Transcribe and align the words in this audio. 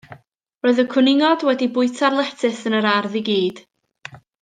Roedd 0.65 0.81
y 0.83 0.85
cwningod 0.93 1.45
wedi 1.49 1.69
bwyta'r 1.77 2.19
letys 2.23 2.67
yn 2.71 2.81
yr 2.81 2.91
ardd 2.97 3.23
i 3.23 3.25
gyd. 3.33 3.65